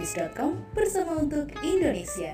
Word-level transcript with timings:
holopis.com 0.00 0.56
bersama 0.72 1.12
untuk 1.20 1.52
Indonesia. 1.60 2.32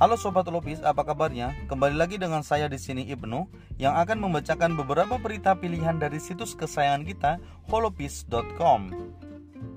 Halo 0.00 0.16
Sobat 0.16 0.48
Lopis, 0.48 0.80
apa 0.80 1.04
kabarnya? 1.04 1.52
Kembali 1.68 2.00
lagi 2.00 2.16
dengan 2.16 2.40
saya 2.40 2.64
di 2.64 2.80
sini 2.80 3.04
Ibnu 3.04 3.44
yang 3.76 3.92
akan 3.92 4.24
membacakan 4.24 4.72
beberapa 4.72 5.20
berita 5.20 5.52
pilihan 5.52 6.00
dari 6.00 6.16
situs 6.16 6.56
kesayangan 6.56 7.04
kita 7.04 7.32
holopis.com. 7.68 8.88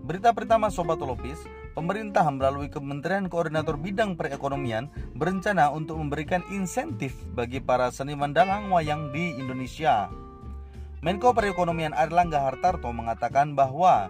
Berita 0.07 0.31
pertama 0.31 0.71
Sobat 0.71 1.03
Lopis, 1.03 1.43
pemerintah 1.75 2.23
melalui 2.31 2.71
Kementerian 2.71 3.27
Koordinator 3.27 3.75
Bidang 3.75 4.15
Perekonomian 4.15 4.87
berencana 5.19 5.67
untuk 5.67 5.99
memberikan 5.99 6.47
insentif 6.47 7.11
bagi 7.35 7.59
para 7.59 7.91
seniman 7.91 8.31
dalang 8.31 8.71
wayang 8.71 9.11
di 9.11 9.35
Indonesia. 9.35 10.07
Menko 11.03 11.35
Perekonomian 11.35 11.91
Airlangga 11.91 12.39
Hartarto 12.39 12.87
mengatakan 12.95 13.59
bahwa 13.59 14.07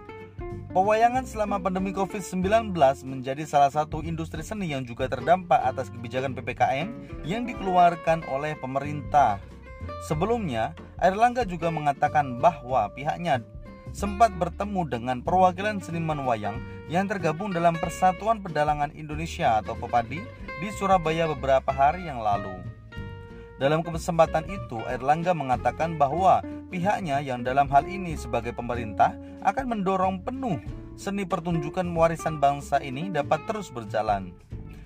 Pewayangan 0.74 1.22
selama 1.22 1.62
pandemi 1.62 1.94
COVID-19 1.94 2.74
menjadi 3.06 3.46
salah 3.46 3.70
satu 3.70 4.02
industri 4.02 4.42
seni 4.42 4.74
yang 4.74 4.82
juga 4.82 5.06
terdampak 5.06 5.62
atas 5.62 5.86
kebijakan 5.86 6.34
PPKM 6.34 6.88
yang 7.22 7.46
dikeluarkan 7.46 8.26
oleh 8.26 8.58
pemerintah. 8.58 9.38
Sebelumnya, 10.10 10.74
Airlangga 10.98 11.46
juga 11.46 11.70
mengatakan 11.70 12.42
bahwa 12.42 12.90
pihaknya 12.90 13.46
sempat 13.94 14.34
bertemu 14.34 14.82
dengan 14.90 15.22
perwakilan 15.22 15.78
seniman 15.78 16.26
wayang 16.26 16.58
yang 16.90 17.06
tergabung 17.06 17.54
dalam 17.54 17.78
Persatuan 17.78 18.42
Pedalangan 18.42 18.90
Indonesia 18.98 19.62
atau 19.62 19.78
PEPADI 19.78 20.20
di 20.58 20.68
Surabaya 20.74 21.30
beberapa 21.30 21.70
hari 21.70 22.10
yang 22.10 22.18
lalu. 22.18 22.74
Dalam 23.54 23.86
kesempatan 23.86 24.50
itu, 24.50 24.82
Erlangga 24.90 25.30
mengatakan 25.30 25.94
bahwa 25.94 26.42
pihaknya 26.74 27.22
yang 27.22 27.46
dalam 27.46 27.70
hal 27.70 27.86
ini 27.86 28.18
sebagai 28.18 28.50
pemerintah 28.50 29.14
akan 29.46 29.78
mendorong 29.78 30.26
penuh 30.26 30.58
seni 30.98 31.22
pertunjukan 31.22 31.86
warisan 31.94 32.42
bangsa 32.42 32.82
ini 32.82 33.14
dapat 33.14 33.46
terus 33.46 33.70
berjalan. 33.70 34.34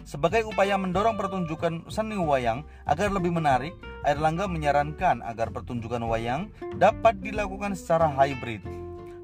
Sebagai 0.04 0.44
upaya 0.44 0.76
mendorong 0.76 1.16
pertunjukan 1.16 1.88
seni 1.88 2.20
wayang 2.20 2.68
agar 2.84 3.08
lebih 3.08 3.32
menarik, 3.32 3.72
Erlangga 4.04 4.44
menyarankan 4.44 5.24
agar 5.24 5.48
pertunjukan 5.48 6.04
wayang 6.04 6.52
dapat 6.76 7.24
dilakukan 7.24 7.72
secara 7.72 8.12
hybrid. 8.12 8.60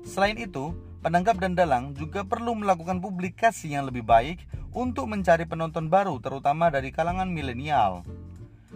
Selain 0.00 0.36
itu, 0.40 0.72
penanggap 1.04 1.40
dan 1.40 1.52
dalang 1.52 1.92
juga 1.92 2.24
perlu 2.24 2.56
melakukan 2.56 3.00
publikasi 3.00 3.76
yang 3.76 3.92
lebih 3.92 4.08
baik 4.08 4.40
untuk 4.72 5.04
mencari 5.08 5.44
penonton 5.44 5.92
baru 5.92 6.16
terutama 6.16 6.72
dari 6.72 6.88
kalangan 6.92 7.28
milenial. 7.28 8.04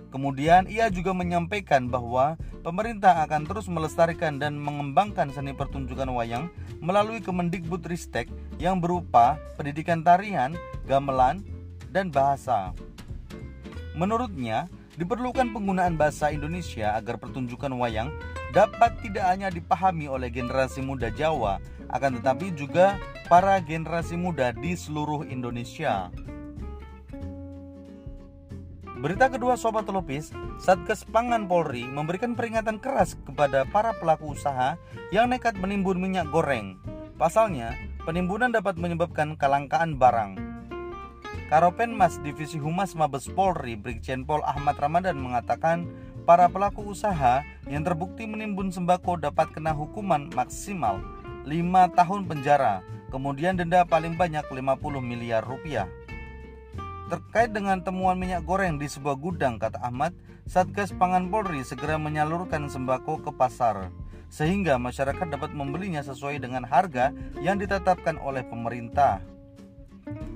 Kemudian 0.09 0.65
ia 0.73 0.89
juga 0.89 1.13
menyampaikan 1.13 1.93
bahwa 1.93 2.41
pemerintah 2.65 3.21
akan 3.29 3.45
terus 3.45 3.69
melestarikan 3.69 4.41
dan 4.41 4.57
mengembangkan 4.57 5.29
seni 5.29 5.53
pertunjukan 5.53 6.09
wayang 6.09 6.49
melalui 6.81 7.21
Kemendikbud 7.21 7.85
Ristek 7.85 8.33
yang 8.57 8.81
berupa 8.81 9.37
pendidikan 9.61 10.01
tarian, 10.01 10.57
gamelan, 10.89 11.45
dan 11.93 12.09
bahasa. 12.09 12.73
Menurutnya, 13.93 14.71
diperlukan 14.97 15.53
penggunaan 15.53 15.95
bahasa 16.01 16.33
Indonesia 16.33 16.97
agar 16.97 17.21
pertunjukan 17.21 17.71
wayang 17.77 18.09
dapat 18.51 18.97
tidak 19.05 19.29
hanya 19.29 19.49
dipahami 19.53 20.09
oleh 20.09 20.33
generasi 20.33 20.81
muda 20.81 21.13
Jawa, 21.13 21.61
akan 21.93 22.21
tetapi 22.21 22.57
juga 22.57 22.97
para 23.29 23.61
generasi 23.61 24.17
muda 24.17 24.57
di 24.57 24.73
seluruh 24.73 25.29
Indonesia. 25.29 26.09
Berita 28.99 29.31
kedua 29.31 29.55
Sobat 29.55 29.87
Telupis, 29.87 30.35
Satgas 30.59 31.07
Pangan 31.07 31.47
Polri 31.47 31.87
memberikan 31.87 32.35
peringatan 32.35 32.83
keras 32.83 33.15
kepada 33.23 33.63
para 33.63 33.95
pelaku 33.95 34.35
usaha 34.35 34.75
yang 35.15 35.31
nekat 35.31 35.55
menimbun 35.55 36.03
minyak 36.03 36.27
goreng. 36.35 36.75
Pasalnya, 37.15 37.79
penimbunan 38.03 38.51
dapat 38.51 38.75
menyebabkan 38.75 39.39
kelangkaan 39.39 40.03
barang. 40.03 40.35
Karopen 41.47 41.95
Mas 41.95 42.19
Divisi 42.27 42.59
Humas 42.59 42.99
Mabes 42.99 43.31
Polri 43.31 43.79
Brigjen 43.79 44.27
Pol 44.27 44.43
Ahmad 44.43 44.75
Ramadan 44.83 45.15
mengatakan 45.15 45.87
para 46.27 46.51
pelaku 46.51 46.91
usaha 46.91 47.47
yang 47.71 47.87
terbukti 47.87 48.27
menimbun 48.27 48.75
sembako 48.75 49.23
dapat 49.23 49.55
kena 49.55 49.79
hukuman 49.79 50.27
maksimal 50.35 50.99
5 51.47 51.55
tahun 51.95 52.27
penjara, 52.27 52.83
kemudian 53.15 53.55
denda 53.55 53.87
paling 53.87 54.19
banyak 54.19 54.43
50 54.43 54.59
miliar 54.99 55.47
rupiah. 55.47 55.87
Terkait 57.09 57.49
dengan 57.49 57.81
temuan 57.81 58.21
minyak 58.21 58.45
goreng 58.45 58.77
di 58.77 58.85
sebuah 58.85 59.17
gudang, 59.17 59.57
kata 59.57 59.81
Ahmad, 59.81 60.13
Satgas 60.45 60.93
Pangan 60.93 61.33
Polri 61.33 61.65
segera 61.65 61.97
menyalurkan 61.97 62.69
sembako 62.69 63.25
ke 63.25 63.31
pasar 63.33 63.89
sehingga 64.29 64.77
masyarakat 64.77 65.25
dapat 65.25 65.57
membelinya 65.57 66.05
sesuai 66.05 66.37
dengan 66.37 66.69
harga 66.69 67.17
yang 67.41 67.57
ditetapkan 67.57 68.21
oleh 68.21 68.45
pemerintah. 68.45 69.25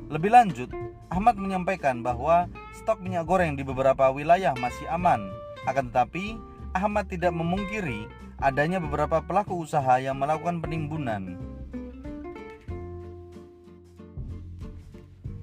Lebih 0.09 0.33
lanjut, 0.33 0.72
Ahmad 1.12 1.37
menyampaikan 1.37 2.00
bahwa 2.00 2.49
stok 2.72 3.04
minyak 3.04 3.28
goreng 3.28 3.53
di 3.53 3.65
beberapa 3.65 4.09
wilayah 4.09 4.56
masih 4.56 4.89
aman. 4.89 5.28
Akan 5.69 5.93
tetapi, 5.93 6.41
Ahmad 6.72 7.09
tidak 7.12 7.37
memungkiri 7.37 8.09
adanya 8.41 8.81
beberapa 8.81 9.21
pelaku 9.21 9.60
usaha 9.60 10.00
yang 10.00 10.16
melakukan 10.16 10.65
penimbunan. 10.65 11.37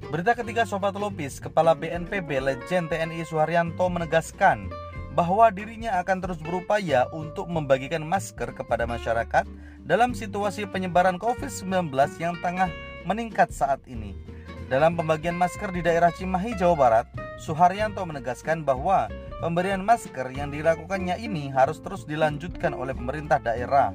Berita 0.09 0.33
ketiga 0.33 0.65
Sobat 0.65 0.97
Lopis, 0.97 1.37
Kepala 1.37 1.77
BNPB 1.77 2.41
Legend 2.41 2.89
TNI 2.89 3.21
Suharyanto 3.29 3.85
menegaskan 3.93 4.65
bahwa 5.13 5.53
dirinya 5.53 6.01
akan 6.01 6.17
terus 6.17 6.41
berupaya 6.41 7.05
untuk 7.13 7.45
membagikan 7.45 8.01
masker 8.01 8.57
kepada 8.57 8.89
masyarakat 8.89 9.45
dalam 9.85 10.17
situasi 10.17 10.65
penyebaran 10.65 11.21
COVID-19 11.21 11.93
yang 12.17 12.33
tengah 12.41 12.73
meningkat 13.05 13.53
saat 13.53 13.85
ini. 13.85 14.17
Dalam 14.65 14.97
pembagian 14.97 15.37
masker 15.37 15.69
di 15.69 15.85
daerah 15.85 16.09
Cimahi, 16.09 16.57
Jawa 16.57 16.73
Barat, 16.73 17.05
Suharyanto 17.37 18.01
menegaskan 18.01 18.65
bahwa 18.65 19.13
pemberian 19.37 19.85
masker 19.85 20.25
yang 20.33 20.49
dilakukannya 20.49 21.21
ini 21.21 21.53
harus 21.53 21.85
terus 21.85 22.09
dilanjutkan 22.09 22.73
oleh 22.73 22.97
pemerintah 22.97 23.37
daerah. 23.37 23.93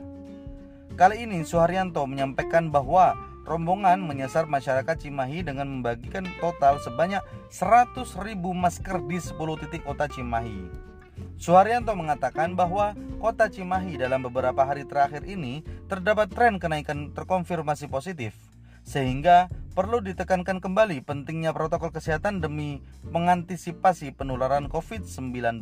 Kali 0.94 1.26
ini 1.26 1.42
Suharyanto 1.42 2.06
menyampaikan 2.06 2.70
bahwa 2.70 3.33
rombongan 3.44 4.00
menyasar 4.00 4.48
masyarakat 4.48 4.96
Cimahi 4.96 5.44
dengan 5.44 5.68
membagikan 5.68 6.24
total 6.40 6.80
sebanyak 6.80 7.20
100 7.52 7.96
ribu 8.24 8.56
masker 8.56 9.04
di 9.04 9.20
10 9.20 9.36
titik 9.64 9.84
kota 9.84 10.08
Cimahi. 10.08 10.68
Suharyanto 11.36 11.92
mengatakan 11.94 12.56
bahwa 12.56 12.96
kota 13.20 13.46
Cimahi 13.52 14.00
dalam 14.00 14.24
beberapa 14.24 14.64
hari 14.64 14.88
terakhir 14.88 15.28
ini 15.28 15.62
terdapat 15.86 16.32
tren 16.32 16.56
kenaikan 16.56 17.12
terkonfirmasi 17.12 17.86
positif, 17.86 18.34
sehingga 18.82 19.52
perlu 19.74 20.00
ditekankan 20.00 20.62
kembali 20.62 21.02
pentingnya 21.02 21.50
protokol 21.50 21.90
kesehatan 21.90 22.38
demi 22.38 22.80
mengantisipasi 23.10 24.14
penularan 24.14 24.70
COVID-19. 24.70 25.60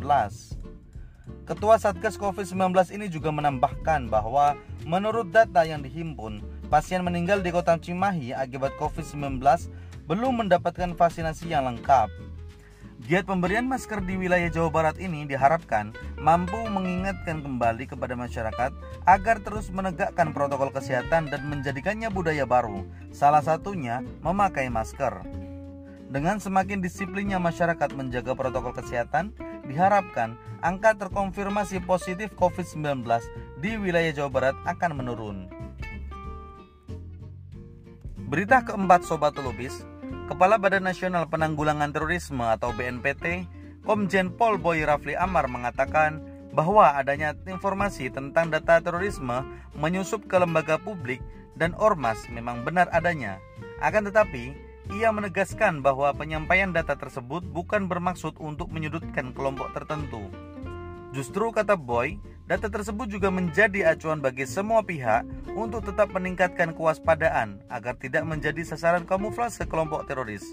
Ketua 1.43 1.77
Satgas 1.81 2.21
COVID-19 2.21 2.93
ini 2.95 3.09
juga 3.09 3.33
menambahkan 3.33 4.13
bahwa 4.13 4.55
menurut 4.85 5.33
data 5.33 5.65
yang 5.65 5.81
dihimpun, 5.81 6.45
pasien 6.73 7.05
meninggal 7.05 7.45
di 7.45 7.53
kota 7.53 7.77
Cimahi 7.77 8.33
akibat 8.33 8.73
COVID-19 8.81 9.45
belum 10.09 10.41
mendapatkan 10.41 10.97
vaksinasi 10.97 11.53
yang 11.53 11.69
lengkap. 11.69 12.09
Giat 13.05 13.29
pemberian 13.29 13.69
masker 13.69 14.01
di 14.01 14.17
wilayah 14.17 14.49
Jawa 14.49 14.73
Barat 14.73 14.97
ini 14.97 15.29
diharapkan 15.29 15.93
mampu 16.17 16.57
mengingatkan 16.57 17.45
kembali 17.45 17.93
kepada 17.93 18.17
masyarakat 18.17 18.73
agar 19.05 19.37
terus 19.45 19.69
menegakkan 19.69 20.33
protokol 20.33 20.73
kesehatan 20.73 21.29
dan 21.29 21.45
menjadikannya 21.45 22.09
budaya 22.09 22.49
baru, 22.49 22.89
salah 23.13 23.45
satunya 23.45 24.01
memakai 24.25 24.73
masker. 24.73 25.29
Dengan 26.09 26.41
semakin 26.41 26.81
disiplinnya 26.81 27.37
masyarakat 27.37 27.93
menjaga 27.93 28.33
protokol 28.33 28.73
kesehatan, 28.73 29.37
diharapkan 29.69 30.41
angka 30.65 30.97
terkonfirmasi 30.97 31.85
positif 31.85 32.33
COVID-19 32.39 33.05
di 33.61 33.77
wilayah 33.77 34.25
Jawa 34.25 34.31
Barat 34.33 34.57
akan 34.65 34.93
menurun. 34.97 35.62
Berita 38.33 38.65
keempat 38.65 39.05
Sobat 39.05 39.37
Lubis, 39.37 39.85
Kepala 40.25 40.57
Badan 40.57 40.89
Nasional 40.89 41.29
Penanggulangan 41.29 41.93
Terorisme 41.93 42.41
atau 42.49 42.73
BNPT, 42.73 43.45
Komjen 43.85 44.33
Pol 44.33 44.57
Boy 44.57 44.81
Rafli 44.89 45.13
Amar 45.13 45.53
mengatakan 45.53 46.25
bahwa 46.49 46.97
adanya 46.97 47.37
informasi 47.45 48.09
tentang 48.09 48.49
data 48.49 48.81
terorisme 48.81 49.45
menyusup 49.77 50.25
ke 50.33 50.41
lembaga 50.41 50.81
publik 50.81 51.21
dan 51.61 51.77
ormas 51.77 52.25
memang 52.33 52.65
benar 52.65 52.89
adanya. 52.97 53.37
Akan 53.85 54.09
tetapi, 54.09 54.57
ia 54.97 55.13
menegaskan 55.13 55.85
bahwa 55.85 56.09
penyampaian 56.17 56.73
data 56.73 56.97
tersebut 56.97 57.45
bukan 57.45 57.85
bermaksud 57.85 58.41
untuk 58.41 58.73
menyudutkan 58.73 59.37
kelompok 59.37 59.77
tertentu. 59.77 60.33
Justru 61.13 61.53
kata 61.53 61.77
Boy, 61.77 62.17
Data 62.53 62.69
tersebut 62.69 63.09
juga 63.09 63.33
menjadi 63.33 63.97
acuan 63.97 64.21
bagi 64.21 64.45
semua 64.45 64.85
pihak 64.85 65.25
untuk 65.57 65.89
tetap 65.89 66.13
meningkatkan 66.13 66.77
kewaspadaan 66.77 67.65
agar 67.73 67.97
tidak 67.97 68.29
menjadi 68.29 68.61
sasaran 68.61 69.09
kamuflase 69.09 69.65
kelompok 69.65 70.05
teroris. 70.05 70.45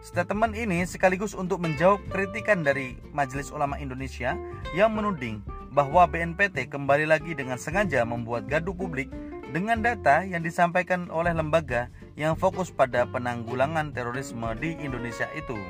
Statement 0.00 0.56
ini 0.56 0.88
sekaligus 0.88 1.36
untuk 1.36 1.60
menjawab 1.60 2.00
kritikan 2.08 2.64
dari 2.64 2.96
Majelis 3.12 3.52
Ulama 3.52 3.76
Indonesia 3.76 4.40
yang 4.72 4.96
menuding 4.96 5.44
bahwa 5.68 6.08
BNPT 6.08 6.72
kembali 6.72 7.04
lagi 7.04 7.36
dengan 7.36 7.60
sengaja 7.60 8.08
membuat 8.08 8.48
gaduh 8.48 8.72
publik 8.72 9.12
dengan 9.52 9.84
data 9.84 10.24
yang 10.24 10.40
disampaikan 10.40 11.12
oleh 11.12 11.36
lembaga 11.36 11.92
yang 12.16 12.40
fokus 12.40 12.72
pada 12.72 13.04
penanggulangan 13.04 13.92
terorisme 13.92 14.48
di 14.56 14.80
Indonesia 14.80 15.28
itu. 15.36 15.60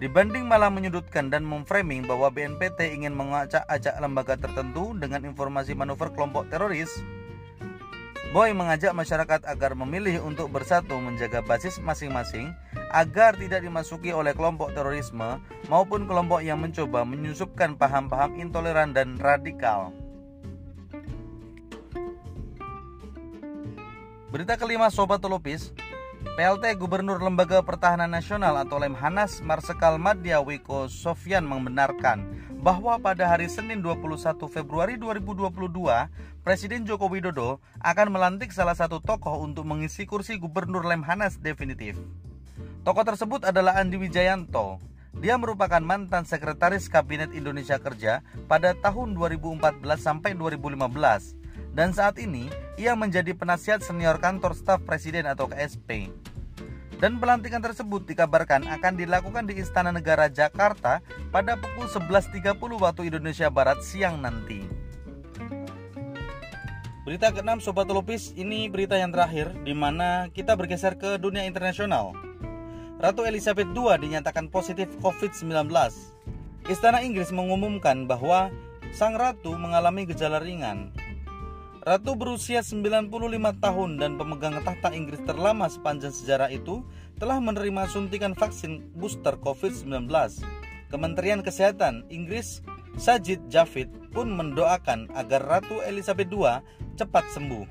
Dibanding 0.00 0.48
malah 0.48 0.72
menyudutkan 0.72 1.28
dan 1.28 1.44
memframing 1.44 2.08
bahwa 2.08 2.32
BNPT 2.32 2.96
ingin 2.96 3.12
mengacak-acak 3.12 4.00
lembaga 4.00 4.32
tertentu 4.40 4.96
dengan 4.96 5.28
informasi 5.28 5.76
manuver 5.76 6.08
kelompok 6.16 6.48
teroris, 6.48 6.88
Boy 8.30 8.54
mengajak 8.54 8.94
masyarakat 8.94 9.42
agar 9.42 9.74
memilih 9.74 10.22
untuk 10.22 10.54
bersatu 10.54 10.94
menjaga 11.02 11.42
basis 11.42 11.82
masing-masing 11.82 12.54
agar 12.94 13.34
tidak 13.34 13.66
dimasuki 13.66 14.14
oleh 14.14 14.30
kelompok 14.38 14.70
terorisme 14.70 15.42
maupun 15.66 16.06
kelompok 16.06 16.38
yang 16.38 16.62
mencoba 16.62 17.02
menyusupkan 17.02 17.74
paham-paham 17.74 18.38
intoleran 18.38 18.94
dan 18.94 19.18
radikal. 19.18 19.90
Berita 24.30 24.54
kelima 24.54 24.94
Sobat 24.94 25.18
Telupis, 25.18 25.74
PLT 26.20 26.76
Gubernur 26.76 27.16
Lembaga 27.16 27.64
Pertahanan 27.64 28.12
Nasional 28.12 28.52
atau 28.60 28.76
Lemhanas 28.76 29.40
Marsekal 29.40 29.96
Madya 29.96 30.44
Wiko 30.44 30.84
Sofyan 30.84 31.48
membenarkan 31.48 32.28
bahwa 32.60 33.00
pada 33.00 33.24
hari 33.24 33.48
Senin 33.48 33.80
21 33.80 34.36
Februari 34.52 35.00
2022, 35.00 35.48
Presiden 36.44 36.84
Joko 36.84 37.08
Widodo 37.08 37.64
akan 37.80 38.12
melantik 38.12 38.52
salah 38.52 38.76
satu 38.76 39.00
tokoh 39.00 39.40
untuk 39.40 39.64
mengisi 39.64 40.04
kursi 40.04 40.36
Gubernur 40.36 40.84
Lemhanas 40.84 41.40
definitif. 41.40 41.96
Tokoh 42.84 43.04
tersebut 43.08 43.48
adalah 43.48 43.80
Andi 43.80 43.96
Wijayanto. 43.96 44.76
Dia 45.24 45.40
merupakan 45.40 45.80
mantan 45.80 46.28
sekretaris 46.28 46.92
Kabinet 46.92 47.32
Indonesia 47.32 47.80
Kerja 47.80 48.20
pada 48.44 48.76
tahun 48.76 49.16
2014 49.16 49.80
sampai 49.96 50.36
2015 50.36 51.39
dan 51.74 51.94
saat 51.94 52.18
ini 52.18 52.50
ia 52.74 52.96
menjadi 52.98 53.36
penasihat 53.36 53.84
senior 53.84 54.18
kantor 54.18 54.56
staf 54.56 54.82
presiden 54.82 55.28
atau 55.28 55.46
KSP. 55.46 56.10
Dan 57.00 57.16
pelantikan 57.16 57.64
tersebut 57.64 58.04
dikabarkan 58.04 58.68
akan 58.68 58.92
dilakukan 58.92 59.48
di 59.48 59.56
Istana 59.56 59.88
Negara 59.88 60.28
Jakarta 60.28 61.00
pada 61.32 61.56
pukul 61.56 61.88
11.30 61.88 62.60
waktu 62.76 63.08
Indonesia 63.08 63.48
Barat 63.48 63.80
siang 63.80 64.20
nanti. 64.20 64.60
Berita 67.08 67.32
ke-6 67.32 67.64
Sobat 67.64 67.88
Lupis, 67.88 68.36
ini 68.36 68.68
berita 68.68 69.00
yang 69.00 69.16
terakhir 69.16 69.48
di 69.64 69.72
mana 69.72 70.28
kita 70.28 70.52
bergeser 70.52 71.00
ke 71.00 71.16
dunia 71.16 71.48
internasional. 71.48 72.12
Ratu 73.00 73.24
Elizabeth 73.24 73.72
II 73.72 73.96
dinyatakan 73.96 74.52
positif 74.52 74.92
COVID-19. 75.00 75.72
Istana 76.68 77.00
Inggris 77.00 77.32
mengumumkan 77.32 78.04
bahwa 78.04 78.52
sang 78.92 79.16
ratu 79.16 79.56
mengalami 79.56 80.04
gejala 80.04 80.36
ringan. 80.36 80.92
Ratu 81.80 82.12
berusia 82.12 82.60
95 82.60 83.08
tahun 83.56 83.90
dan 83.96 84.20
pemegang 84.20 84.52
tahta 84.60 84.92
Inggris 84.92 85.24
terlama 85.24 85.64
sepanjang 85.64 86.12
sejarah 86.12 86.52
itu 86.52 86.84
telah 87.16 87.40
menerima 87.40 87.88
suntikan 87.88 88.36
vaksin 88.36 88.84
booster 88.92 89.40
COVID-19. 89.40 90.04
Kementerian 90.92 91.40
Kesehatan 91.40 92.04
Inggris 92.12 92.60
Sajid 93.00 93.48
Javid 93.48 93.88
pun 94.12 94.28
mendoakan 94.28 95.08
agar 95.16 95.40
Ratu 95.40 95.80
Elizabeth 95.80 96.28
II 96.28 96.60
cepat 97.00 97.24
sembuh. 97.32 97.64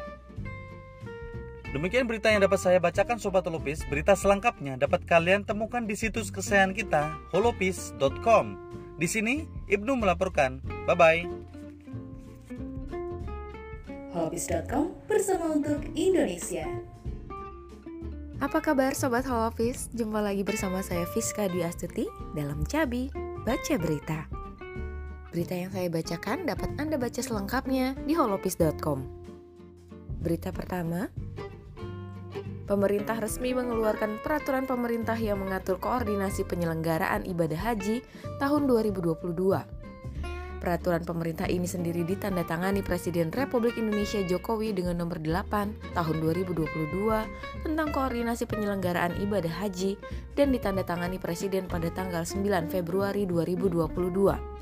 Demikian 1.70 2.10
berita 2.10 2.34
yang 2.34 2.42
dapat 2.42 2.58
saya 2.58 2.82
bacakan 2.82 3.22
Sobat 3.22 3.46
Holopis. 3.46 3.86
Berita 3.94 4.18
selengkapnya 4.18 4.74
dapat 4.74 5.06
kalian 5.06 5.46
temukan 5.46 5.86
di 5.86 5.94
situs 5.94 6.34
kesayangan 6.34 6.74
kita 6.74 7.14
holopis.com. 7.30 8.58
Di 8.98 9.06
sini 9.06 9.46
Ibnu 9.70 10.02
melaporkan. 10.02 10.66
Bye 10.90 10.98
bye. 10.98 11.49
Holopis.com 14.10 15.06
bersama 15.06 15.54
untuk 15.54 15.86
Indonesia. 15.94 16.66
Apa 18.42 18.58
kabar 18.58 18.98
Sobat 18.98 19.22
Holopis? 19.30 19.86
Jumpa 19.94 20.26
lagi 20.26 20.42
bersama 20.42 20.82
saya 20.82 21.06
Fiska 21.14 21.46
Dwi 21.46 21.62
Astuti 21.62 22.10
dalam 22.34 22.66
Cabi 22.66 23.14
Baca 23.46 23.76
Berita. 23.78 24.26
Berita 25.30 25.54
yang 25.54 25.70
saya 25.70 25.94
bacakan 25.94 26.50
dapat 26.50 26.74
Anda 26.82 26.98
baca 26.98 27.22
selengkapnya 27.22 27.94
di 28.10 28.18
holopis.com. 28.18 29.06
Berita 30.26 30.50
pertama, 30.50 31.06
Pemerintah 32.70 33.18
resmi 33.18 33.58
mengeluarkan 33.58 34.22
peraturan 34.22 34.70
pemerintah 34.70 35.18
yang 35.18 35.42
mengatur 35.42 35.82
koordinasi 35.82 36.46
penyelenggaraan 36.46 37.26
ibadah 37.26 37.58
haji 37.58 38.06
tahun 38.38 38.70
2022. 38.70 39.79
Peraturan 40.60 41.08
pemerintah 41.08 41.48
ini 41.48 41.64
sendiri 41.64 42.04
ditandatangani 42.04 42.84
Presiden 42.84 43.32
Republik 43.32 43.80
Indonesia 43.80 44.20
Jokowi 44.20 44.76
dengan 44.76 45.00
nomor 45.00 45.24
8 45.24 45.96
tahun 45.96 46.16
2022 46.20 47.64
tentang 47.64 47.88
koordinasi 47.96 48.44
penyelenggaraan 48.44 49.24
ibadah 49.24 49.56
haji 49.64 49.96
dan 50.36 50.52
ditandatangani 50.52 51.16
Presiden 51.16 51.72
pada 51.72 51.88
tanggal 51.96 52.28
9 52.28 52.44
Februari 52.76 53.24
2022. 53.24 54.60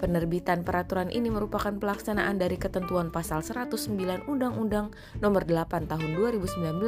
Penerbitan 0.00 0.64
peraturan 0.64 1.12
ini 1.12 1.28
merupakan 1.28 1.76
pelaksanaan 1.76 2.40
dari 2.40 2.56
ketentuan 2.56 3.12
pasal 3.12 3.44
109 3.44 4.24
Undang-Undang 4.24 4.88
Nomor 5.20 5.44
8 5.44 5.84
Tahun 5.84 6.10
2019 6.16 6.80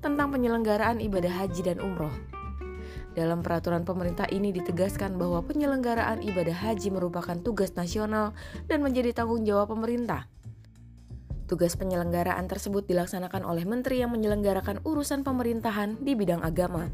tentang 0.00 0.28
penyelenggaraan 0.32 1.04
ibadah 1.04 1.44
haji 1.44 1.68
dan 1.68 1.84
umroh. 1.84 2.12
Dalam 3.12 3.44
peraturan 3.44 3.84
pemerintah 3.84 4.24
ini 4.32 4.56
ditegaskan 4.56 5.20
bahwa 5.20 5.44
penyelenggaraan 5.44 6.24
ibadah 6.24 6.56
haji 6.56 6.88
merupakan 6.88 7.36
tugas 7.44 7.76
nasional 7.76 8.32
dan 8.72 8.80
menjadi 8.80 9.12
tanggung 9.12 9.44
jawab 9.44 9.68
pemerintah. 9.68 10.32
Tugas 11.44 11.76
penyelenggaraan 11.76 12.48
tersebut 12.48 12.88
dilaksanakan 12.88 13.44
oleh 13.44 13.68
menteri 13.68 14.00
yang 14.00 14.08
menyelenggarakan 14.16 14.80
urusan 14.88 15.20
pemerintahan 15.20 16.00
di 16.00 16.16
bidang 16.16 16.40
agama. 16.40 16.88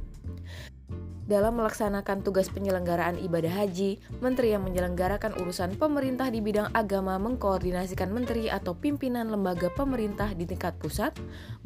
Dalam 1.29 1.61
melaksanakan 1.61 2.25
tugas 2.25 2.49
penyelenggaraan 2.49 3.21
ibadah 3.21 3.53
haji, 3.53 4.01
menteri 4.25 4.57
yang 4.57 4.65
menyelenggarakan 4.65 5.37
urusan 5.37 5.77
pemerintah 5.77 6.33
di 6.33 6.41
bidang 6.41 6.73
agama 6.73 7.21
mengkoordinasikan 7.21 8.09
menteri 8.09 8.49
atau 8.49 8.73
pimpinan 8.73 9.29
lembaga 9.29 9.69
pemerintah 9.69 10.33
di 10.33 10.49
tingkat 10.49 10.81
pusat, 10.81 11.13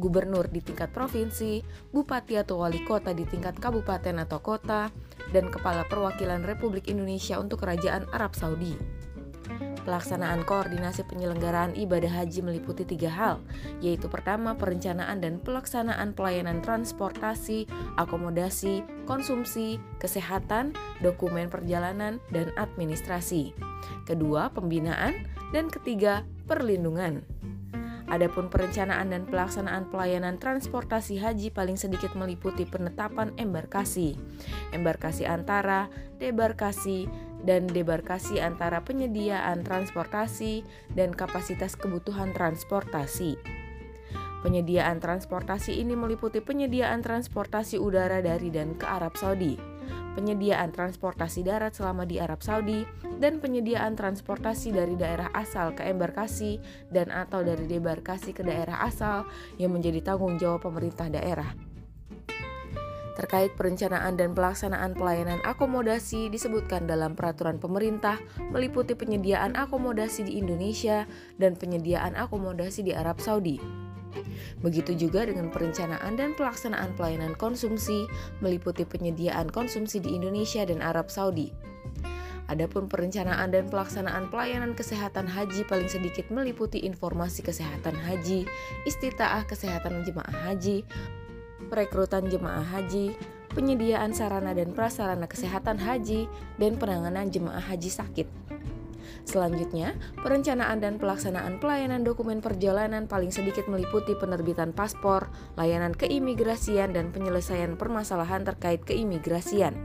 gubernur 0.03 0.51
di 0.51 0.59
tingkat 0.67 0.91
provinsi, 0.91 1.63
bupati 1.95 2.43
atau 2.43 2.67
wali 2.67 2.83
kota 2.83 3.15
di 3.15 3.23
tingkat 3.23 3.55
kabupaten 3.63 4.27
atau 4.27 4.43
kota, 4.43 4.91
dan 5.31 5.47
kepala 5.47 5.87
perwakilan 5.87 6.43
Republik 6.43 6.91
Indonesia 6.91 7.39
untuk 7.39 7.63
Kerajaan 7.63 8.11
Arab 8.11 8.35
Saudi. 8.35 9.02
Pelaksanaan 9.83 10.47
koordinasi 10.47 11.03
penyelenggaraan 11.11 11.75
ibadah 11.75 12.23
haji 12.23 12.39
meliputi 12.47 12.87
tiga 12.87 13.11
hal, 13.11 13.43
yaitu 13.83 14.07
pertama 14.07 14.55
perencanaan 14.55 15.19
dan 15.19 15.43
pelaksanaan 15.43 16.15
pelayanan 16.15 16.63
transportasi, 16.63 17.67
akomodasi, 17.99 18.87
konsumsi, 19.11 19.83
kesehatan, 19.99 20.71
dokumen 21.03 21.51
perjalanan, 21.51 22.23
dan 22.31 22.55
administrasi. 22.55 23.59
Kedua, 24.07 24.55
pembinaan, 24.55 25.27
dan 25.51 25.67
ketiga, 25.67 26.23
perlindungan. 26.47 27.27
Adapun 28.13 28.53
perencanaan 28.53 29.09
dan 29.09 29.25
pelaksanaan 29.25 29.89
pelayanan 29.89 30.37
transportasi 30.37 31.17
haji 31.17 31.49
paling 31.49 31.81
sedikit 31.81 32.13
meliputi 32.13 32.69
penetapan 32.69 33.33
embarkasi, 33.41 34.21
embarkasi 34.77 35.25
antara, 35.25 35.89
debarkasi, 36.21 37.09
dan 37.43 37.67
debarkasi 37.71 38.39
antara 38.39 38.83
penyediaan 38.83 39.67
transportasi 39.67 40.63
dan 40.95 41.15
kapasitas 41.15 41.75
kebutuhan 41.75 42.31
transportasi. 42.35 43.39
Penyediaan 44.43 44.99
transportasi 44.99 45.79
ini 45.79 45.95
meliputi 45.95 46.43
penyediaan 46.43 46.99
transportasi 46.99 47.79
udara 47.79 48.19
dari 48.19 48.51
dan 48.51 48.75
ke 48.75 48.83
Arab 48.83 49.15
Saudi, 49.15 49.55
penyediaan 50.19 50.75
transportasi 50.75 51.47
darat 51.47 51.79
selama 51.79 52.03
di 52.03 52.19
Arab 52.19 52.43
Saudi, 52.43 52.83
dan 53.23 53.39
penyediaan 53.39 53.95
transportasi 53.95 54.75
dari 54.75 54.99
daerah 54.99 55.31
asal 55.31 55.79
ke 55.79 55.87
embarkasi 55.87 56.59
dan 56.91 57.15
atau 57.15 57.47
dari 57.47 57.71
debarkasi 57.71 58.35
ke 58.35 58.43
daerah 58.43 58.83
asal 58.83 59.31
yang 59.63 59.71
menjadi 59.71 60.03
tanggung 60.03 60.43
jawab 60.43 60.67
pemerintah 60.67 61.07
daerah. 61.07 61.72
Terkait 63.13 63.53
perencanaan 63.53 64.17
dan 64.17 64.33
pelaksanaan 64.33 64.97
pelayanan 64.97 65.45
akomodasi 65.45 66.33
disebutkan 66.33 66.89
dalam 66.89 67.13
peraturan 67.13 67.61
pemerintah 67.61 68.17
meliputi 68.49 68.97
penyediaan 68.97 69.53
akomodasi 69.53 70.25
di 70.25 70.41
Indonesia 70.41 71.05
dan 71.37 71.53
penyediaan 71.53 72.17
akomodasi 72.17 72.81
di 72.81 72.97
Arab 72.97 73.21
Saudi. 73.21 73.61
Begitu 74.65 74.97
juga 74.97 75.29
dengan 75.29 75.53
perencanaan 75.53 76.17
dan 76.17 76.33
pelaksanaan 76.37 76.97
pelayanan 76.97 77.37
konsumsi 77.37 78.09
meliputi 78.41 78.89
penyediaan 78.89 79.49
konsumsi 79.53 80.01
di 80.01 80.17
Indonesia 80.17 80.65
dan 80.65 80.81
Arab 80.81 81.13
Saudi. 81.13 81.53
Adapun 82.51 82.91
perencanaan 82.91 83.49
dan 83.55 83.71
pelaksanaan 83.71 84.29
pelayanan 84.29 84.77
kesehatan 84.77 85.25
haji 85.25 85.65
paling 85.65 85.89
sedikit 85.89 86.29
meliputi 86.29 86.85
informasi 86.85 87.41
kesehatan 87.41 87.97
haji, 87.97 88.45
istitaah 88.85 89.47
kesehatan 89.49 90.05
jemaah 90.05 90.51
haji, 90.51 90.85
perekrutan 91.71 92.27
jemaah 92.27 92.65
haji, 92.65 93.15
penyediaan 93.53 94.17
sarana 94.17 94.57
dan 94.57 94.73
prasarana 94.73 95.29
kesehatan 95.29 95.79
haji, 95.79 96.27
dan 96.57 96.81
penanganan 96.81 97.29
jemaah 97.29 97.63
haji 97.63 97.91
sakit. 97.93 98.29
Selanjutnya, 99.23 99.95
perencanaan 100.19 100.83
dan 100.83 100.99
pelaksanaan 100.99 101.63
pelayanan 101.63 102.03
dokumen 102.03 102.43
perjalanan 102.43 103.07
paling 103.07 103.31
sedikit 103.31 103.71
meliputi 103.71 104.19
penerbitan 104.19 104.75
paspor, 104.75 105.31
layanan 105.55 105.95
keimigrasian, 105.95 106.91
dan 106.91 107.15
penyelesaian 107.15 107.79
permasalahan 107.79 108.43
terkait 108.43 108.83
keimigrasian. 108.83 109.79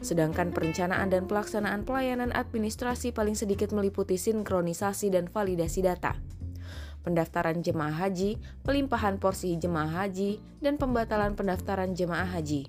Sedangkan 0.00 0.54
perencanaan 0.54 1.10
dan 1.10 1.26
pelaksanaan 1.26 1.82
pelayanan 1.84 2.30
administrasi 2.32 3.10
paling 3.10 3.34
sedikit 3.34 3.74
meliputi 3.74 4.16
sinkronisasi 4.16 5.12
dan 5.12 5.28
validasi 5.28 5.84
data 5.84 6.39
pendaftaran 7.02 7.64
jemaah 7.64 7.94
haji, 7.94 8.36
pelimpahan 8.62 9.16
porsi 9.16 9.56
jemaah 9.56 10.04
haji, 10.04 10.40
dan 10.60 10.76
pembatalan 10.76 11.36
pendaftaran 11.36 11.96
jemaah 11.96 12.28
haji. 12.28 12.68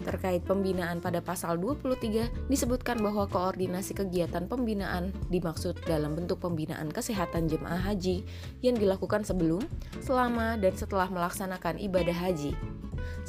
Terkait 0.00 0.40
pembinaan 0.40 1.04
pada 1.04 1.20
pasal 1.20 1.60
23 1.60 2.48
disebutkan 2.48 3.04
bahwa 3.04 3.28
koordinasi 3.28 3.92
kegiatan 3.92 4.48
pembinaan 4.48 5.12
dimaksud 5.28 5.76
dalam 5.84 6.16
bentuk 6.16 6.40
pembinaan 6.40 6.88
kesehatan 6.88 7.52
jemaah 7.52 7.76
haji 7.76 8.24
yang 8.64 8.80
dilakukan 8.80 9.28
sebelum, 9.28 9.60
selama, 10.00 10.56
dan 10.56 10.72
setelah 10.72 11.04
melaksanakan 11.12 11.76
ibadah 11.76 12.16
haji. 12.16 12.56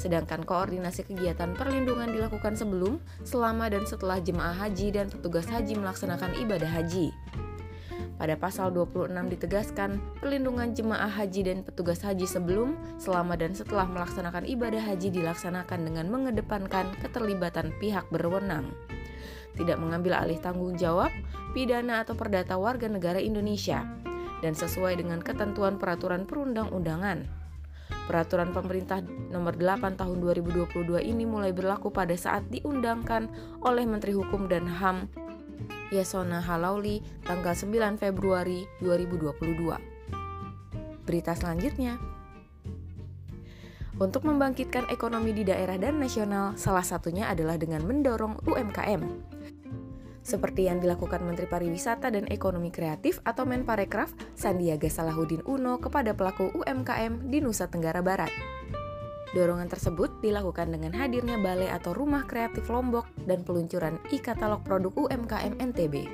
Sedangkan 0.00 0.48
koordinasi 0.48 1.04
kegiatan 1.04 1.52
perlindungan 1.52 2.08
dilakukan 2.08 2.56
sebelum, 2.56 2.96
selama, 3.20 3.68
dan 3.68 3.84
setelah 3.84 4.16
jemaah 4.24 4.56
haji 4.56 4.96
dan 4.96 5.12
petugas 5.12 5.44
haji 5.52 5.76
melaksanakan 5.76 6.32
ibadah 6.40 6.72
haji. 6.72 7.12
Pada 8.22 8.38
pasal 8.38 8.70
26 8.70 9.34
ditegaskan, 9.34 9.98
perlindungan 10.22 10.70
jemaah 10.70 11.10
haji 11.10 11.42
dan 11.42 11.66
petugas 11.66 12.06
haji 12.06 12.22
sebelum, 12.22 12.78
selama 12.94 13.34
dan 13.34 13.50
setelah 13.50 13.82
melaksanakan 13.82 14.46
ibadah 14.46 14.78
haji 14.78 15.10
dilaksanakan 15.10 15.90
dengan 15.90 16.06
mengedepankan 16.06 16.94
keterlibatan 17.02 17.74
pihak 17.82 18.06
berwenang. 18.14 18.70
Tidak 19.58 19.74
mengambil 19.74 20.22
alih 20.22 20.38
tanggung 20.38 20.78
jawab, 20.78 21.10
pidana 21.50 22.06
atau 22.06 22.14
perdata 22.14 22.54
warga 22.54 22.86
negara 22.86 23.18
Indonesia, 23.18 23.82
dan 24.38 24.54
sesuai 24.54 25.02
dengan 25.02 25.18
ketentuan 25.18 25.82
peraturan 25.82 26.22
perundang-undangan. 26.22 27.26
Peraturan 28.06 28.54
pemerintah 28.54 29.02
nomor 29.34 29.58
8 29.58 29.98
tahun 29.98 30.22
2022 30.22 30.78
ini 31.02 31.26
mulai 31.26 31.50
berlaku 31.50 31.90
pada 31.90 32.14
saat 32.14 32.46
diundangkan 32.54 33.26
oleh 33.66 33.82
Menteri 33.82 34.14
Hukum 34.14 34.46
dan 34.46 34.70
HAM 34.70 35.10
Yasona 35.92 36.40
Halauli 36.40 37.04
tanggal 37.22 37.52
9 37.52 38.00
Februari 38.00 38.64
2022. 38.80 41.04
Berita 41.04 41.36
selanjutnya, 41.36 42.00
untuk 44.00 44.24
membangkitkan 44.24 44.88
ekonomi 44.88 45.36
di 45.36 45.44
daerah 45.44 45.76
dan 45.76 46.00
nasional, 46.00 46.56
salah 46.56 46.82
satunya 46.82 47.28
adalah 47.28 47.60
dengan 47.60 47.84
mendorong 47.84 48.40
UMKM. 48.48 49.04
Seperti 50.22 50.70
yang 50.70 50.80
dilakukan 50.80 51.20
Menteri 51.26 51.50
Pariwisata 51.50 52.08
dan 52.08 52.30
Ekonomi 52.30 52.70
Kreatif 52.70 53.18
atau 53.26 53.42
Menparekraf 53.42 54.14
Sandiaga 54.38 54.86
Salahuddin 54.86 55.42
Uno 55.44 55.82
kepada 55.82 56.14
pelaku 56.14 56.54
UMKM 56.54 57.28
di 57.28 57.42
Nusa 57.42 57.68
Tenggara 57.68 58.00
Barat. 58.00 58.61
Dorongan 59.32 59.72
tersebut 59.72 60.20
dilakukan 60.20 60.68
dengan 60.68 60.92
hadirnya 60.92 61.40
balai 61.40 61.72
atau 61.72 61.96
rumah 61.96 62.28
kreatif 62.28 62.68
Lombok 62.68 63.08
dan 63.24 63.40
peluncuran 63.40 63.96
e-katalog 64.12 64.60
produk 64.60 64.92
UMKM 65.08 65.56
NTB. 65.56 66.04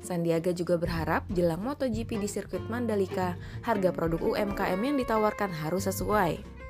Sandiaga 0.00 0.54
juga 0.56 0.80
berharap 0.80 1.28
jelang 1.34 1.60
MotoGP 1.60 2.22
di 2.22 2.28
sirkuit 2.30 2.64
Mandalika, 2.70 3.36
harga 3.66 3.90
produk 3.92 4.32
UMKM 4.32 4.80
yang 4.80 4.96
ditawarkan 4.96 5.52
harus 5.52 5.90
sesuai. 5.90 6.60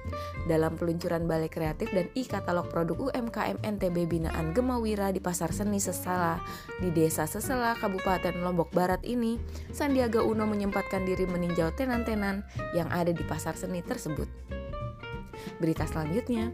Dalam 0.49 0.75
peluncuran 0.75 1.29
balai 1.29 1.53
kreatif 1.53 1.93
dan 1.93 2.09
e-katalog 2.17 2.67
produk 2.73 3.13
UMKM 3.13 3.61
NTB 3.63 4.09
binaan 4.09 4.57
Gemawira 4.57 5.13
di 5.15 5.21
Pasar 5.21 5.53
Seni 5.53 5.79
Sesala 5.79 6.41
di 6.81 6.89
Desa 6.91 7.29
Sesela, 7.29 7.77
Kabupaten 7.77 8.41
Lombok 8.41 8.73
Barat 8.73 9.05
ini, 9.07 9.37
Sandiaga 9.71 10.25
Uno 10.25 10.49
menyempatkan 10.49 11.05
diri 11.05 11.29
meninjau 11.29 11.71
tenan-tenan 11.77 12.43
yang 12.75 12.89
ada 12.91 13.13
di 13.13 13.23
pasar 13.29 13.55
seni 13.55 13.85
tersebut. 13.85 14.27
Berita 15.61 15.85
selanjutnya, 15.85 16.51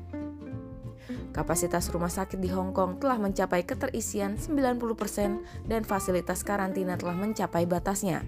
Kapasitas 1.31 1.93
rumah 1.93 2.09
sakit 2.09 2.41
di 2.41 2.49
Hong 2.49 2.73
Kong 2.73 2.97
telah 2.97 3.21
mencapai 3.21 3.63
keterisian 3.69 4.41
90% 4.41 5.69
dan 5.69 5.85
fasilitas 5.85 6.41
karantina 6.41 6.97
telah 6.97 7.13
mencapai 7.13 7.69
batasnya. 7.69 8.25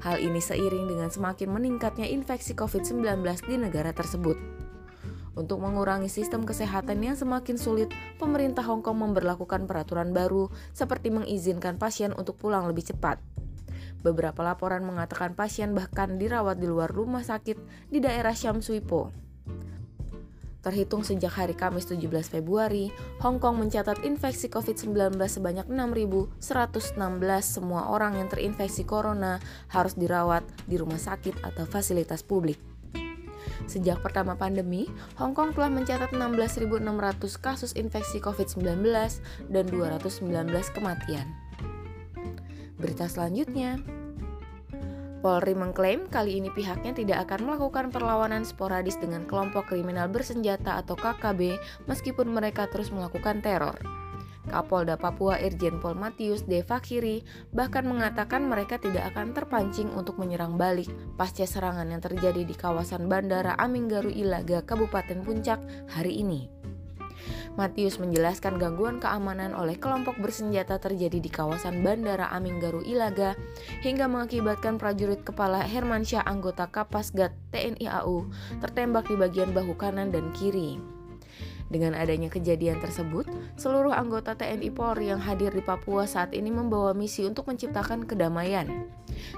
Hal 0.00 0.18
ini 0.18 0.40
seiring 0.40 0.88
dengan 0.88 1.12
semakin 1.12 1.52
meningkatnya 1.52 2.08
infeksi 2.08 2.56
COVID-19 2.56 3.20
di 3.44 3.56
negara 3.60 3.92
tersebut. 3.92 4.40
Untuk 5.36 5.62
mengurangi 5.62 6.10
sistem 6.10 6.42
kesehatan 6.48 7.04
yang 7.04 7.14
semakin 7.14 7.60
sulit, 7.60 7.92
pemerintah 8.16 8.64
Hong 8.66 8.80
Kong 8.80 8.98
memperlakukan 8.98 9.68
peraturan 9.68 10.10
baru 10.16 10.50
seperti 10.74 11.12
mengizinkan 11.12 11.76
pasien 11.76 12.16
untuk 12.16 12.40
pulang 12.40 12.66
lebih 12.66 12.88
cepat. 12.88 13.22
Beberapa 14.00 14.40
laporan 14.40 14.80
mengatakan 14.80 15.36
pasien 15.36 15.76
bahkan 15.76 16.16
dirawat 16.16 16.56
di 16.56 16.66
luar 16.66 16.88
rumah 16.88 17.20
sakit 17.20 17.60
di 17.92 18.00
daerah 18.00 18.32
Sham 18.32 18.64
Shui 18.64 18.80
Po. 18.80 19.12
Terhitung 20.60 21.00
sejak 21.00 21.32
hari 21.32 21.56
Kamis 21.56 21.88
17 21.88 22.04
Februari, 22.28 22.92
Hong 23.24 23.40
Kong 23.40 23.56
mencatat 23.56 24.04
infeksi 24.04 24.52
COVID-19 24.52 25.16
sebanyak 25.24 25.64
6.116 25.64 26.36
semua 27.40 27.88
orang 27.88 28.20
yang 28.20 28.28
terinfeksi 28.28 28.84
corona 28.84 29.40
harus 29.72 29.96
dirawat 29.96 30.44
di 30.68 30.76
rumah 30.76 31.00
sakit 31.00 31.40
atau 31.40 31.64
fasilitas 31.64 32.20
publik. 32.20 32.60
Sejak 33.64 34.04
pertama 34.04 34.36
pandemi, 34.36 34.84
Hong 35.16 35.32
Kong 35.32 35.56
telah 35.56 35.72
mencatat 35.72 36.12
16.600 36.12 36.84
kasus 37.40 37.72
infeksi 37.72 38.20
COVID-19 38.20 38.84
dan 39.48 39.64
219 39.64 40.76
kematian. 40.76 41.24
Berita 42.76 43.08
selanjutnya, 43.08 43.80
Polri 45.20 45.52
mengklaim 45.52 46.08
kali 46.08 46.40
ini 46.40 46.48
pihaknya 46.48 46.96
tidak 46.96 47.28
akan 47.28 47.52
melakukan 47.52 47.92
perlawanan 47.92 48.40
sporadis 48.40 48.96
dengan 48.96 49.28
kelompok 49.28 49.68
kriminal 49.68 50.08
bersenjata 50.08 50.80
atau 50.80 50.96
KKB 50.96 51.60
meskipun 51.84 52.32
mereka 52.32 52.64
terus 52.72 52.88
melakukan 52.88 53.44
teror. 53.44 53.76
Kapolda 54.48 54.96
Papua 54.96 55.36
Irjen 55.36 55.76
Pol 55.78 55.92
Matius 55.92 56.48
De 56.48 56.64
Fakiri 56.64 57.20
bahkan 57.52 57.84
mengatakan 57.84 58.48
mereka 58.48 58.80
tidak 58.80 59.12
akan 59.12 59.36
terpancing 59.36 59.92
untuk 59.92 60.16
menyerang 60.16 60.56
balik 60.56 60.88
pasca 61.20 61.44
serangan 61.44 61.92
yang 61.92 62.00
terjadi 62.00 62.40
di 62.40 62.56
kawasan 62.56 63.04
Bandara 63.04 63.52
Aminggaru 63.60 64.08
Ilaga, 64.08 64.64
Kabupaten 64.64 65.20
Puncak 65.20 65.60
hari 65.92 66.24
ini. 66.24 66.48
Matius 67.58 67.98
menjelaskan 67.98 68.60
gangguan 68.60 69.02
keamanan 69.02 69.56
oleh 69.58 69.74
kelompok 69.74 70.20
bersenjata 70.22 70.78
terjadi 70.78 71.18
di 71.18 71.30
kawasan 71.32 71.82
Bandara 71.82 72.30
Aminggaru 72.30 72.86
Ilaga 72.86 73.34
hingga 73.82 74.06
mengakibatkan 74.06 74.78
prajurit 74.78 75.26
kepala 75.26 75.66
Hermansyah 75.66 76.22
anggota 76.22 76.70
Kapasgat 76.70 77.34
TNI 77.50 77.90
AU 78.02 78.30
tertembak 78.62 79.10
di 79.10 79.18
bagian 79.18 79.50
bahu 79.50 79.74
kanan 79.74 80.14
dan 80.14 80.30
kiri. 80.36 80.99
Dengan 81.70 81.94
adanya 81.94 82.26
kejadian 82.26 82.82
tersebut, 82.82 83.30
seluruh 83.54 83.94
anggota 83.94 84.34
TNI 84.34 84.74
Polri 84.74 85.06
yang 85.06 85.22
hadir 85.22 85.54
di 85.54 85.62
Papua 85.62 86.02
saat 86.02 86.34
ini 86.34 86.50
membawa 86.50 86.90
misi 86.90 87.22
untuk 87.22 87.46
menciptakan 87.46 88.10
kedamaian. 88.10 88.90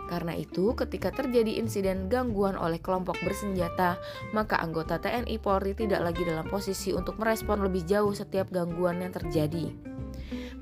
Karena 0.09 0.33
itu, 0.33 0.73
ketika 0.73 1.13
terjadi 1.13 1.61
insiden 1.61 2.09
gangguan 2.09 2.57
oleh 2.57 2.81
kelompok 2.81 3.21
bersenjata, 3.21 4.01
maka 4.33 4.57
anggota 4.65 4.97
TNI 4.97 5.37
Polri 5.45 5.77
tidak 5.77 6.01
lagi 6.01 6.25
dalam 6.25 6.49
posisi 6.49 6.97
untuk 6.97 7.21
merespon 7.21 7.61
lebih 7.61 7.85
jauh 7.85 8.17
setiap 8.17 8.49
gangguan 8.49 9.05
yang 9.05 9.13
terjadi. 9.13 9.69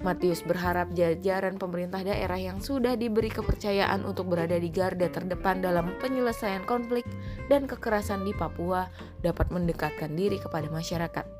Matius 0.00 0.40
berharap 0.42 0.90
jajaran 0.96 1.60
pemerintah 1.60 2.00
daerah 2.00 2.40
yang 2.40 2.58
sudah 2.58 2.96
diberi 2.96 3.28
kepercayaan 3.28 4.02
untuk 4.08 4.32
berada 4.32 4.56
di 4.56 4.72
garda 4.72 5.12
terdepan 5.12 5.60
dalam 5.60 5.92
penyelesaian 6.00 6.64
konflik 6.64 7.04
dan 7.52 7.68
kekerasan 7.68 8.24
di 8.24 8.32
Papua 8.32 8.88
dapat 9.20 9.52
mendekatkan 9.52 10.16
diri 10.16 10.40
kepada 10.40 10.72
masyarakat. 10.72 11.39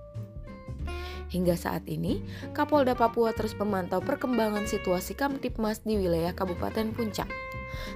Hingga 1.31 1.55
saat 1.55 1.87
ini, 1.87 2.21
Kapolda 2.53 2.99
Papua 2.99 3.31
terus 3.31 3.55
memantau 3.55 4.03
perkembangan 4.03 4.67
situasi 4.67 5.15
Kamtipmas 5.15 5.87
di 5.87 5.95
wilayah 5.95 6.35
Kabupaten 6.35 6.91
Puncak 6.91 7.31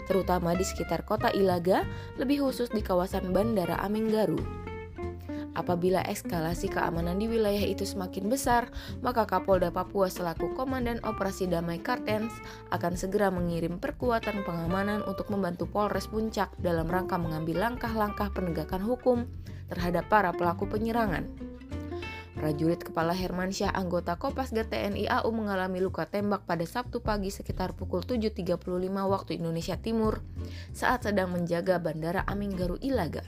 terutama 0.07 0.55
di 0.55 0.65
sekitar 0.65 1.03
kota 1.03 1.31
Ilaga, 1.33 1.85
lebih 2.17 2.45
khusus 2.45 2.71
di 2.71 2.81
kawasan 2.81 3.35
Bandara 3.35 3.79
Aminggaru. 3.83 4.39
Apabila 5.55 6.03
eskalasi 6.03 6.67
keamanan 6.67 7.23
di 7.23 7.31
wilayah 7.31 7.63
itu 7.63 7.87
semakin 7.87 8.27
besar, 8.27 8.75
maka 9.07 9.23
Kapolda 9.23 9.71
Papua 9.71 10.11
selaku 10.11 10.51
Komandan 10.59 10.99
Operasi 11.07 11.47
Damai 11.47 11.79
Kartens 11.79 12.35
akan 12.75 12.99
segera 12.99 13.31
mengirim 13.31 13.79
perkuatan 13.79 14.43
pengamanan 14.43 15.07
untuk 15.07 15.31
membantu 15.31 15.71
Polres 15.71 16.11
Puncak 16.11 16.51
dalam 16.59 16.91
rangka 16.91 17.15
mengambil 17.23 17.71
langkah-langkah 17.71 18.35
penegakan 18.35 18.83
hukum 18.83 19.31
terhadap 19.71 20.11
para 20.11 20.35
pelaku 20.35 20.67
penyerangan. 20.67 21.44
Prajurit 22.35 22.83
Kepala 22.83 23.15
Hermansyah 23.15 23.71
anggota 23.71 24.19
Kopasgat 24.19 24.75
TNI 24.75 25.07
AU 25.07 25.31
mengalami 25.31 25.79
luka 25.79 26.03
tembak 26.11 26.43
pada 26.45 26.67
Sabtu 26.67 26.99
pagi 26.99 27.31
sekitar 27.31 27.79
pukul 27.79 28.03
7.35 28.03 28.59
waktu 28.91 29.39
Indonesia 29.39 29.79
Timur 29.79 30.19
saat 30.75 31.07
sedang 31.07 31.31
menjaga 31.31 31.79
Bandara 31.79 32.27
Aminggaru 32.27 32.83
Ilaga. 32.83 33.23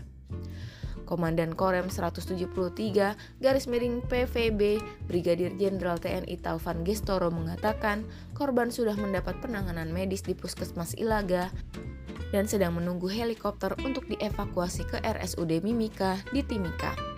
Komandan 1.06 1.54
Korem 1.54 1.86
173 1.86 3.38
garis 3.38 3.66
miring 3.70 4.02
PVB 4.02 4.82
Brigadir 5.06 5.54
Jenderal 5.54 6.02
TNI 6.02 6.34
Taufan 6.42 6.82
Gestoro 6.82 7.30
mengatakan 7.30 8.02
korban 8.34 8.74
sudah 8.74 8.98
mendapat 8.98 9.38
penanganan 9.38 9.94
medis 9.94 10.26
di 10.26 10.34
Puskesmas 10.34 10.98
Ilaga 10.98 11.54
dan 12.34 12.50
sedang 12.50 12.74
menunggu 12.74 13.06
helikopter 13.06 13.78
untuk 13.86 14.10
dievakuasi 14.10 14.82
ke 14.90 14.98
RSUD 14.98 15.62
Mimika 15.62 16.18
di 16.34 16.42
Timika. 16.42 17.15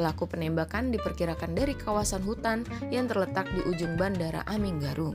Pelaku 0.00 0.24
penembakan 0.24 0.88
diperkirakan 0.96 1.52
dari 1.52 1.76
kawasan 1.76 2.24
hutan 2.24 2.64
yang 2.88 3.04
terletak 3.04 3.44
di 3.52 3.60
ujung 3.68 4.00
Bandara 4.00 4.40
Aminggaru. 4.48 5.12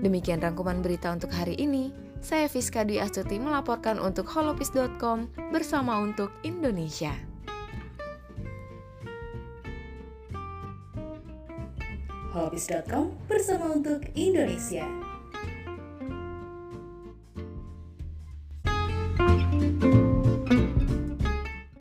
Demikian 0.00 0.40
rangkuman 0.40 0.80
berita 0.80 1.12
untuk 1.12 1.28
hari 1.36 1.60
ini. 1.60 1.92
Saya 2.24 2.48
Fiska 2.48 2.80
Dwi 2.80 2.96
Astuti 2.96 3.36
melaporkan 3.36 4.00
untuk 4.00 4.24
holopis.com 4.32 5.28
bersama 5.52 6.00
untuk 6.00 6.32
Indonesia. 6.48 7.12
Holopis.com 12.32 13.12
bersama 13.28 13.76
untuk 13.76 14.00
Indonesia. 14.16 15.11